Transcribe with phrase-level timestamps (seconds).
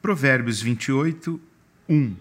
[0.00, 1.40] Provérbios 28,
[1.88, 2.14] 1.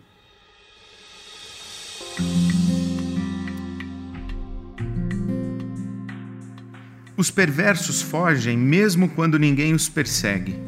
[7.16, 10.60] Os perversos fogem mesmo quando ninguém os persegue,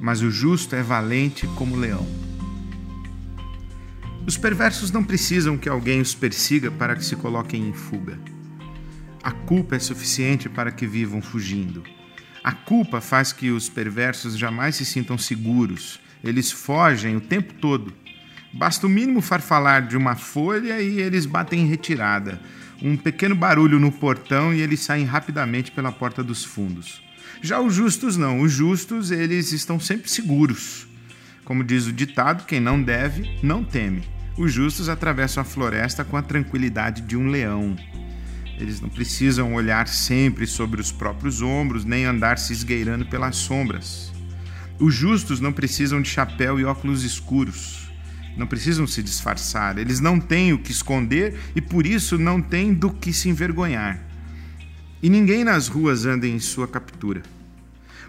[0.00, 2.04] mas o justo é valente como leão.
[4.26, 8.18] Os perversos não precisam que alguém os persiga para que se coloquem em fuga.
[9.22, 11.84] A culpa é suficiente para que vivam fugindo.
[12.42, 17.92] A culpa faz que os perversos jamais se sintam seguros eles fogem o tempo todo.
[18.52, 22.40] Basta o mínimo farfalar de uma folha e eles batem em retirada.
[22.82, 27.02] Um pequeno barulho no portão e eles saem rapidamente pela porta dos fundos.
[27.42, 28.40] Já os justos não.
[28.40, 30.86] Os justos, eles estão sempre seguros.
[31.44, 34.02] Como diz o ditado, quem não deve, não teme.
[34.36, 37.76] Os justos atravessam a floresta com a tranquilidade de um leão.
[38.58, 44.12] Eles não precisam olhar sempre sobre os próprios ombros, nem andar se esgueirando pelas sombras.
[44.80, 47.90] Os justos não precisam de chapéu e óculos escuros.
[48.36, 49.76] Não precisam se disfarçar.
[49.76, 54.00] Eles não têm o que esconder e por isso não têm do que se envergonhar.
[55.02, 57.22] E ninguém nas ruas anda em sua captura.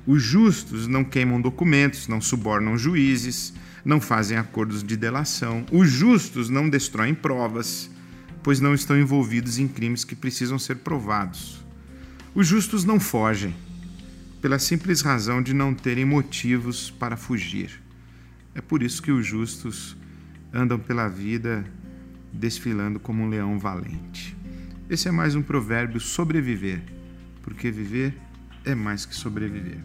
[0.05, 3.51] Os justos não queimam documentos, não subornam juízes,
[3.83, 5.65] não fazem acordos de delação.
[5.71, 7.89] Os justos não destroem provas,
[8.43, 11.65] pois não estão envolvidos em crimes que precisam ser provados.
[12.35, 13.55] Os justos não fogem
[14.41, 17.81] pela simples razão de não terem motivos para fugir.
[18.55, 19.97] É por isso que os justos
[20.53, 21.65] andam pela vida
[22.31, 24.35] desfilando como um leão valente.
[24.89, 26.81] Esse é mais um provérbio sobreviver,
[27.43, 28.17] porque viver
[28.65, 29.79] é mais que sobreviver.